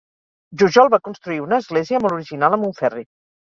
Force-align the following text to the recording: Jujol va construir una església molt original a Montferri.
Jujol 0.61 0.89
va 0.93 1.01
construir 1.11 1.39
una 1.49 1.61
església 1.67 2.03
molt 2.07 2.19
original 2.21 2.61
a 2.61 2.63
Montferri. 2.67 3.09